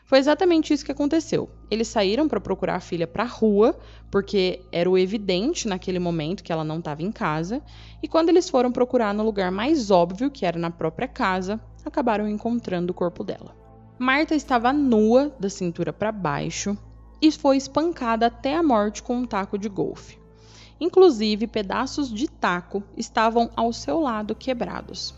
[0.04, 1.48] Foi exatamente isso que aconteceu.
[1.70, 3.78] Eles saíram para procurar a filha para a rua,
[4.10, 7.62] porque era o evidente naquele momento que ela não estava em casa,
[8.02, 12.28] e quando eles foram procurar no lugar mais óbvio, que era na própria casa, acabaram
[12.28, 13.56] encontrando o corpo dela.
[13.98, 16.76] Marta estava nua, da cintura para baixo,
[17.20, 20.18] e foi espancada até a morte com um taco de golfe.
[20.80, 25.14] Inclusive, pedaços de taco estavam ao seu lado quebrados.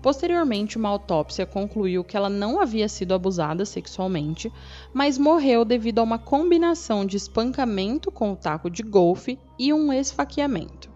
[0.00, 4.50] Posteriormente, uma autópsia concluiu que ela não havia sido abusada sexualmente,
[4.94, 9.92] mas morreu devido a uma combinação de espancamento com o taco de golfe e um
[9.92, 10.88] esfaqueamento.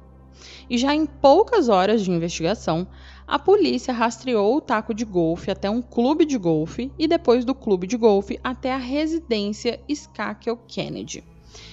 [0.70, 2.86] E já em poucas horas de investigação,
[3.32, 7.54] a polícia rastreou o taco de golfe até um clube de golfe e depois do
[7.54, 11.24] clube de golfe até a residência Skakel Kennedy.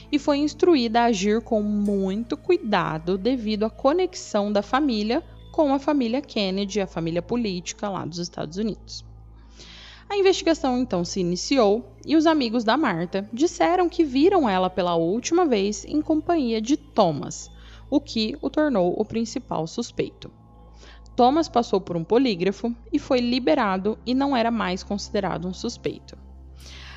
[0.10, 5.80] E foi instruída a agir com muito cuidado devido à conexão da família com a
[5.80, 9.04] família Kennedy, a família política lá dos Estados Unidos.
[10.08, 14.96] A investigação então se iniciou e os amigos da Marta disseram que viram ela pela
[14.96, 17.52] última vez em companhia de Thomas,
[17.90, 20.32] o que o tornou o principal suspeito.
[21.20, 26.18] Thomas passou por um polígrafo e foi liberado e não era mais considerado um suspeito.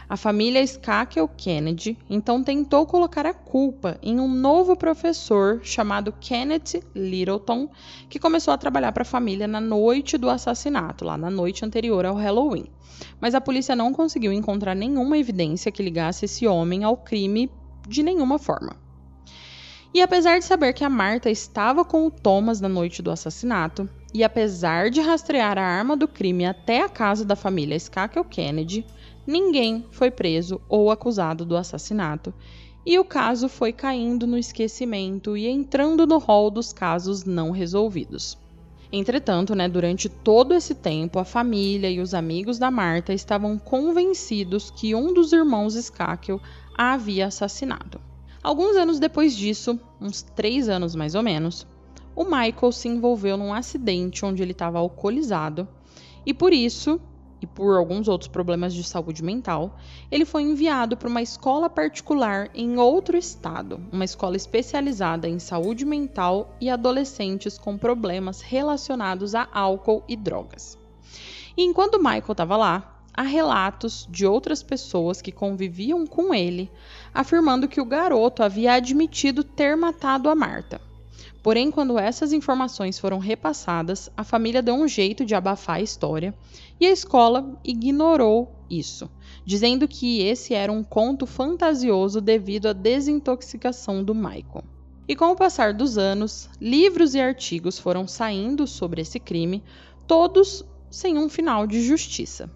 [0.08, 6.84] A família Skakel Kennedy então tentou colocar a culpa em um novo professor chamado Kenneth
[6.94, 7.68] Littleton,
[8.08, 12.06] que começou a trabalhar para a família na noite do assassinato, lá na noite anterior
[12.06, 12.66] ao Halloween.
[13.20, 17.50] Mas a polícia não conseguiu encontrar nenhuma evidência que ligasse esse homem ao crime
[17.88, 18.81] de nenhuma forma.
[19.94, 23.86] E apesar de saber que a Marta estava com o Thomas na noite do assassinato,
[24.14, 28.86] e apesar de rastrear a arma do crime até a casa da família Skakel Kennedy,
[29.26, 32.32] ninguém foi preso ou acusado do assassinato,
[32.86, 38.38] e o caso foi caindo no esquecimento e entrando no rol dos casos não resolvidos.
[38.90, 44.70] Entretanto, né, durante todo esse tempo, a família e os amigos da Marta estavam convencidos
[44.70, 46.40] que um dos irmãos Skakel
[46.76, 48.00] a havia assassinado.
[48.42, 51.64] Alguns anos depois disso, uns três anos mais ou menos,
[52.14, 55.68] o Michael se envolveu num acidente onde ele estava alcoolizado
[56.26, 57.00] e por isso,
[57.40, 59.76] e por alguns outros problemas de saúde mental,
[60.10, 65.84] ele foi enviado para uma escola particular em outro estado, uma escola especializada em saúde
[65.84, 70.76] mental e adolescentes com problemas relacionados a álcool e drogas.
[71.56, 76.70] E enquanto Michael estava lá, há relatos de outras pessoas que conviviam com ele
[77.12, 80.80] afirmando que o garoto havia admitido ter matado a Marta.
[81.42, 86.32] Porém, quando essas informações foram repassadas, a família deu um jeito de abafar a história
[86.78, 89.10] e a escola ignorou isso,
[89.44, 94.64] dizendo que esse era um conto fantasioso devido à desintoxicação do Michael.
[95.08, 99.64] E com o passar dos anos, livros e artigos foram saindo sobre esse crime,
[100.06, 102.48] todos sem um final de justiça.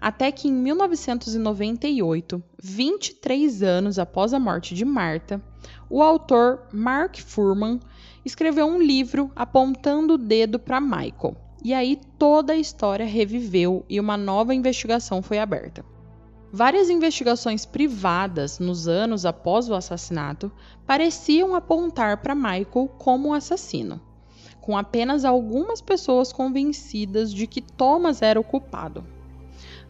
[0.00, 5.42] Até que em 1998, 23 anos após a morte de Marta,
[5.88, 7.80] o autor Mark Furman
[8.24, 11.36] escreveu um livro apontando o dedo para Michael.
[11.62, 15.84] E aí toda a história reviveu e uma nova investigação foi aberta.
[16.52, 20.52] Várias investigações privadas nos anos após o assassinato
[20.86, 24.00] pareciam apontar para Michael como o assassino,
[24.60, 29.04] com apenas algumas pessoas convencidas de que Thomas era o culpado.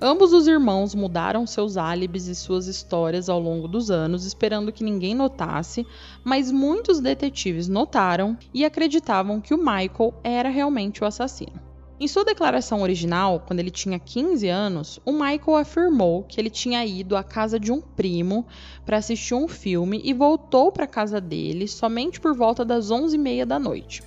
[0.00, 4.82] Ambos os irmãos mudaram seus álibis e suas histórias ao longo dos anos, esperando que
[4.82, 5.86] ninguém notasse,
[6.24, 11.74] mas muitos detetives notaram e acreditavam que o Michael era realmente o assassino.
[11.98, 16.84] Em sua declaração original, quando ele tinha 15 anos, o Michael afirmou que ele tinha
[16.84, 18.44] ido à casa de um primo
[18.84, 23.44] para assistir um filme e voltou para a casa dele somente por volta das 11h30
[23.44, 24.02] da noite.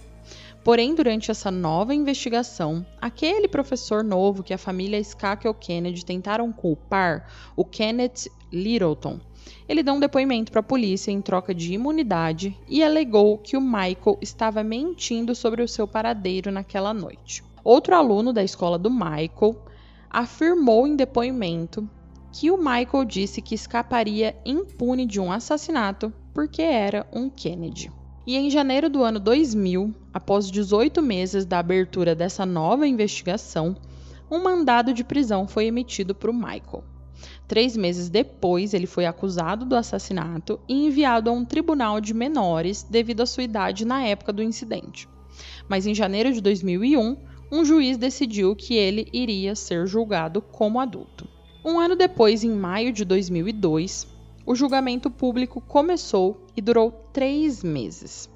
[0.68, 7.32] Porém, durante essa nova investigação, aquele professor novo que a família Skakel Kennedy tentaram culpar,
[7.56, 9.18] o Kenneth Littleton,
[9.66, 13.62] ele deu um depoimento para a polícia em troca de imunidade e alegou que o
[13.62, 17.46] Michael estava mentindo sobre o seu paradeiro naquela noite.
[17.64, 19.56] Outro aluno da escola do Michael
[20.10, 21.90] afirmou em depoimento
[22.34, 27.90] que o Michael disse que escaparia impune de um assassinato porque era um Kennedy.
[28.28, 33.74] E em janeiro do ano 2000, após 18 meses da abertura dessa nova investigação,
[34.30, 36.84] um mandado de prisão foi emitido para o Michael.
[37.48, 42.84] Três meses depois, ele foi acusado do assassinato e enviado a um tribunal de menores
[42.84, 45.08] devido à sua idade na época do incidente.
[45.70, 47.16] Mas em janeiro de 2001,
[47.50, 51.26] um juiz decidiu que ele iria ser julgado como adulto.
[51.64, 54.17] Um ano depois, em maio de 2002,
[54.48, 58.30] o julgamento público começou e durou três meses.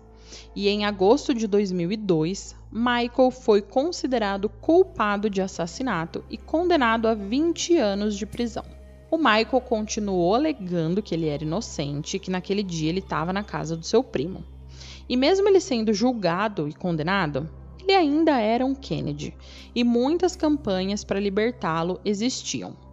[0.54, 7.78] E em agosto de 2002, Michael foi considerado culpado de assassinato e condenado a 20
[7.78, 8.66] anos de prisão.
[9.10, 13.42] O Michael continuou alegando que ele era inocente e que naquele dia ele estava na
[13.44, 14.44] casa do seu primo.
[15.08, 17.50] E mesmo ele sendo julgado e condenado,
[17.82, 19.34] ele ainda era um Kennedy,
[19.74, 22.91] e muitas campanhas para libertá-lo existiam.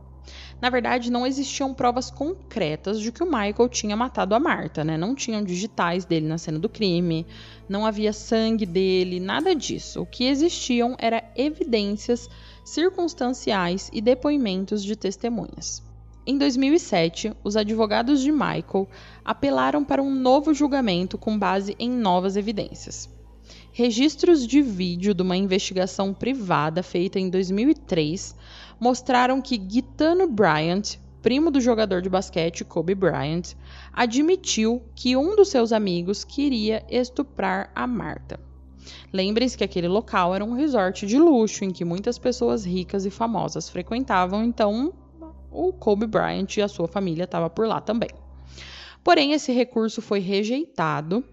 [0.61, 4.96] Na verdade, não existiam provas concretas de que o Michael tinha matado a Marta, né?
[4.96, 7.24] Não tinham digitais dele na cena do crime,
[7.68, 10.02] não havia sangue dele, nada disso.
[10.02, 12.28] O que existiam era evidências
[12.64, 15.80] circunstanciais e depoimentos de testemunhas.
[16.26, 18.88] Em 2007, os advogados de Michael
[19.24, 23.09] apelaram para um novo julgamento com base em novas evidências.
[23.72, 28.34] Registros de vídeo de uma investigação privada feita em 2003
[28.79, 33.55] mostraram que Gitano Bryant, primo do jogador de basquete Kobe Bryant,
[33.93, 38.41] admitiu que um dos seus amigos queria estuprar a Marta.
[39.12, 43.11] Lembrem-se que aquele local era um resort de luxo em que muitas pessoas ricas e
[43.11, 44.93] famosas frequentavam, então
[45.51, 48.11] o Kobe Bryant e a sua família estavam por lá também.
[49.03, 51.24] Porém, esse recurso foi rejeitado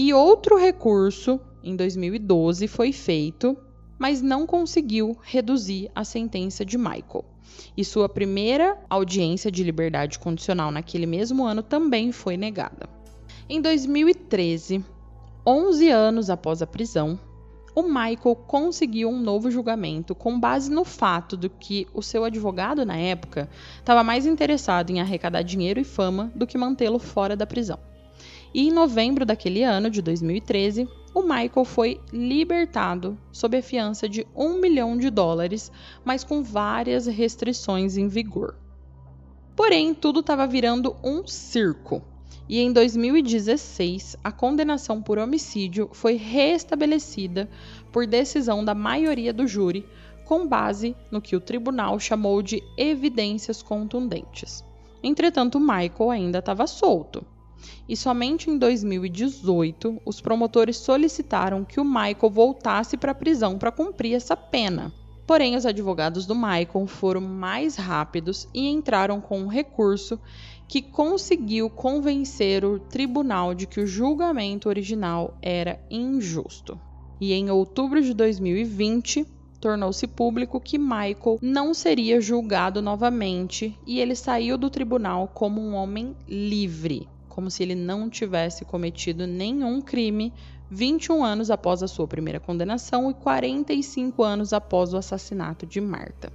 [0.00, 3.56] e outro recurso, em 2012, foi feito,
[3.98, 7.24] mas não conseguiu reduzir a sentença de Michael.
[7.76, 12.88] E sua primeira audiência de liberdade condicional naquele mesmo ano também foi negada.
[13.48, 14.84] Em 2013,
[15.46, 17.18] 11 anos após a prisão,
[17.74, 22.84] o Michael conseguiu um novo julgamento com base no fato de que o seu advogado
[22.84, 27.46] na época estava mais interessado em arrecadar dinheiro e fama do que mantê-lo fora da
[27.46, 27.78] prisão.
[28.52, 34.26] E em novembro daquele ano, de 2013, o Michael foi libertado sob a fiança de
[34.34, 35.70] um milhão de dólares,
[36.04, 38.56] mas com várias restrições em vigor.
[39.56, 42.02] Porém, tudo estava virando um circo.
[42.48, 47.48] E em 2016, a condenação por homicídio foi restabelecida
[47.92, 49.84] por decisão da maioria do júri,
[50.24, 54.64] com base no que o tribunal chamou de evidências contundentes.
[55.02, 57.24] Entretanto, Michael ainda estava solto.
[57.88, 63.72] E somente em 2018 os promotores solicitaram que o Michael voltasse para a prisão para
[63.72, 64.92] cumprir essa pena.
[65.26, 70.18] Porém, os advogados do Michael foram mais rápidos e entraram com um recurso
[70.66, 76.80] que conseguiu convencer o tribunal de que o julgamento original era injusto.
[77.20, 79.26] E em outubro de 2020,
[79.60, 85.74] tornou-se público que Michael não seria julgado novamente e ele saiu do tribunal como um
[85.74, 87.08] homem livre
[87.38, 90.32] como se ele não tivesse cometido nenhum crime
[90.68, 96.32] 21 anos após a sua primeira condenação e 45 anos após o assassinato de Marta.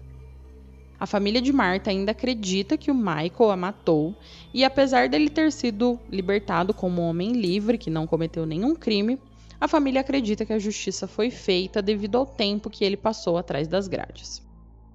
[0.98, 4.16] A família de Marta ainda acredita que o Michael a matou,
[4.54, 9.20] e apesar dele ter sido libertado como homem livre que não cometeu nenhum crime,
[9.60, 13.68] a família acredita que a justiça foi feita devido ao tempo que ele passou atrás
[13.68, 14.42] das grades.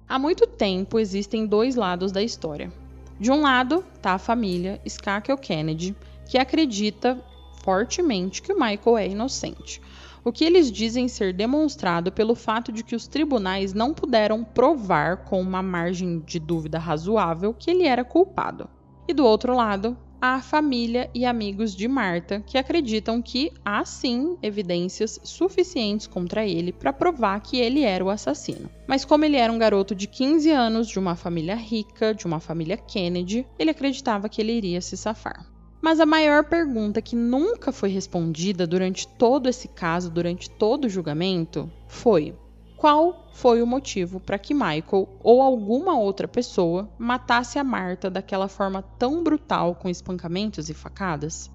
[0.07, 2.73] Há muito tempo existem dois lados da história.
[3.19, 5.93] De um lado está a família Skakel Kennedy,
[6.25, 7.21] que acredita
[7.61, 9.81] fortemente que o Michael é inocente.
[10.23, 15.25] O que eles dizem ser demonstrado pelo fato de que os tribunais não puderam provar
[15.25, 18.69] com uma margem de dúvida razoável que ele era culpado.
[19.05, 24.37] E do outro lado, a família e amigos de Marta que acreditam que há sim
[24.41, 28.69] evidências suficientes contra ele para provar que ele era o assassino.
[28.87, 32.39] Mas como ele era um garoto de 15 anos, de uma família rica, de uma
[32.39, 35.45] família Kennedy, ele acreditava que ele iria se safar.
[35.81, 40.89] Mas a maior pergunta que nunca foi respondida durante todo esse caso, durante todo o
[40.89, 42.35] julgamento, foi:
[42.79, 48.47] qual foi o motivo para que Michael ou alguma outra pessoa matasse a Marta daquela
[48.47, 51.51] forma tão brutal com espancamentos e facadas?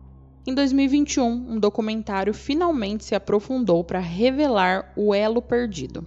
[0.47, 6.07] Em 2021, um documentário finalmente se aprofundou para revelar o elo perdido.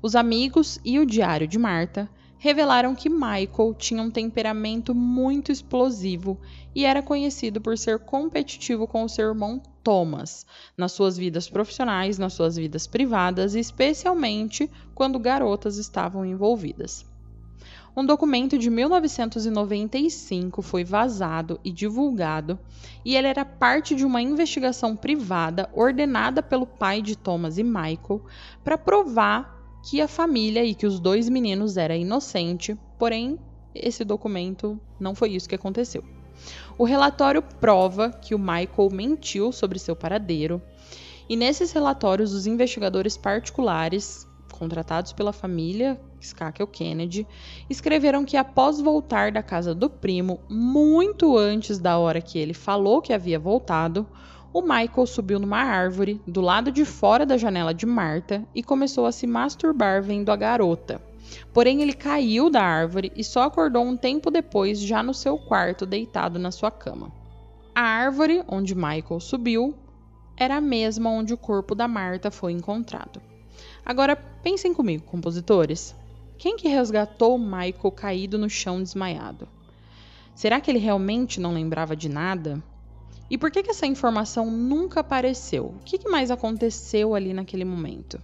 [0.00, 2.08] Os amigos e o diário de Marta
[2.44, 6.38] revelaram que Michael tinha um temperamento muito explosivo
[6.74, 10.44] e era conhecido por ser competitivo com o seu irmão Thomas,
[10.76, 17.06] nas suas vidas profissionais, nas suas vidas privadas, especialmente quando garotas estavam envolvidas.
[17.96, 22.58] Um documento de 1995 foi vazado e divulgado,
[23.02, 28.20] e ele era parte de uma investigação privada ordenada pelo pai de Thomas e Michael
[28.62, 33.38] para provar que a família e que os dois meninos era inocente, porém
[33.74, 36.02] esse documento não foi isso que aconteceu.
[36.78, 40.60] O relatório prova que o Michael mentiu sobre seu paradeiro,
[41.28, 47.26] e nesses relatórios, os investigadores particulares, contratados pela família Skakel Kennedy,
[47.68, 53.02] escreveram que após voltar da casa do primo, muito antes da hora que ele falou
[53.02, 54.06] que havia voltado,
[54.54, 59.04] o Michael subiu numa árvore do lado de fora da janela de Marta e começou
[59.04, 61.02] a se masturbar vendo a garota.
[61.52, 65.84] Porém, ele caiu da árvore e só acordou um tempo depois, já no seu quarto,
[65.84, 67.10] deitado na sua cama.
[67.74, 69.74] A árvore onde Michael subiu
[70.36, 73.20] era a mesma onde o corpo da Marta foi encontrado.
[73.84, 75.96] Agora, pensem comigo, compositores.
[76.38, 79.48] Quem que resgatou Michael caído no chão desmaiado?
[80.32, 82.62] Será que ele realmente não lembrava de nada?
[83.30, 85.74] E por que, que essa informação nunca apareceu?
[85.76, 88.20] O que, que mais aconteceu ali naquele momento?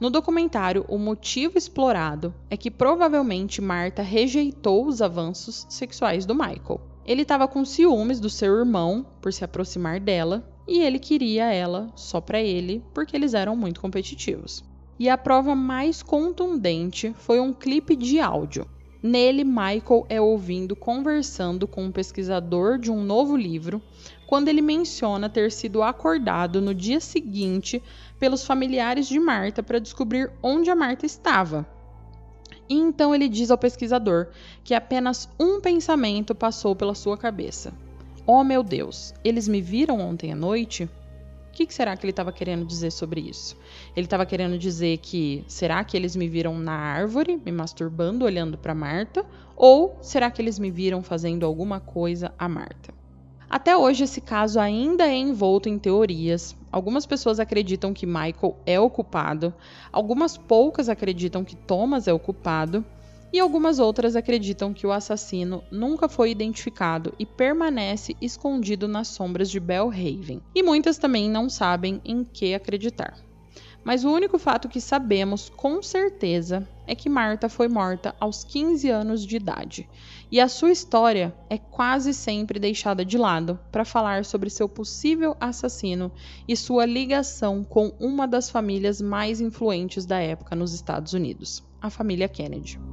[0.00, 6.80] No documentário, o motivo explorado é que provavelmente Marta rejeitou os avanços sexuais do Michael.
[7.04, 11.92] Ele estava com ciúmes do seu irmão por se aproximar dela e ele queria ela
[11.94, 14.64] só para ele porque eles eram muito competitivos.
[14.98, 18.66] E a prova mais contundente foi um clipe de áudio
[19.02, 23.80] Nele, Michael é ouvindo conversando com um pesquisador de um novo livro,
[24.26, 27.82] quando ele menciona ter sido acordado no dia seguinte
[28.18, 31.66] pelos familiares de Marta para descobrir onde a Marta estava.
[32.68, 34.28] E então ele diz ao pesquisador
[34.62, 37.72] que apenas um pensamento passou pela sua cabeça:
[38.26, 40.88] Oh meu Deus, eles me viram ontem à noite?
[41.60, 43.54] O que, será que ele estava querendo dizer sobre isso?
[43.94, 48.56] Ele estava querendo dizer que será que eles me viram na árvore, me masturbando, olhando
[48.56, 49.26] para Marta?
[49.54, 52.94] Ou será que eles me viram fazendo alguma coisa a Marta?
[53.48, 56.56] Até hoje, esse caso ainda é envolto em teorias.
[56.72, 59.52] Algumas pessoas acreditam que Michael é o culpado,
[59.92, 62.82] algumas poucas acreditam que Thomas é o culpado,
[63.32, 69.50] e algumas outras acreditam que o assassino nunca foi identificado e permanece escondido nas sombras
[69.50, 70.42] de Belhaven.
[70.54, 73.14] E muitas também não sabem em que acreditar.
[73.82, 78.90] Mas o único fato que sabemos com certeza é que Marta foi morta aos 15
[78.90, 79.88] anos de idade,
[80.30, 85.36] e a sua história é quase sempre deixada de lado para falar sobre seu possível
[85.40, 86.12] assassino
[86.46, 91.88] e sua ligação com uma das famílias mais influentes da época nos Estados Unidos, a
[91.88, 92.89] família Kennedy.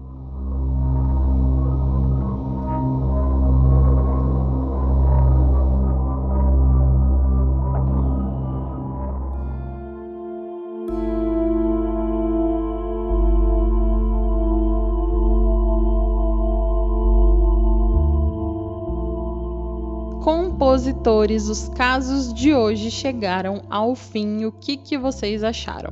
[20.98, 24.46] Compositores, os casos de hoje chegaram ao fim.
[24.46, 25.92] O que, que vocês acharam?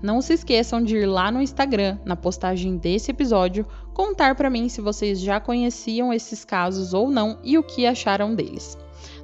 [0.00, 4.68] Não se esqueçam de ir lá no Instagram, na postagem desse episódio, contar para mim
[4.68, 8.78] se vocês já conheciam esses casos ou não e o que acharam deles.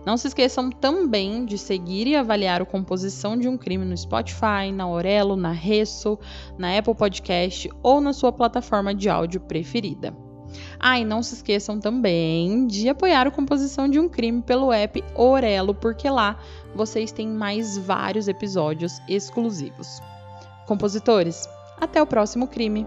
[0.05, 4.73] Não se esqueçam também de seguir e avaliar a composição de um crime no Spotify,
[4.75, 6.19] na Aurelo, na Resso,
[6.59, 10.13] na Apple Podcast ou na sua plataforma de áudio preferida.
[10.79, 15.03] Ah, e não se esqueçam também de apoiar a composição de um crime pelo app
[15.15, 16.39] Orelo, porque lá
[16.75, 20.01] vocês têm mais vários episódios exclusivos.
[20.67, 21.49] Compositores,
[21.81, 22.87] até o próximo crime!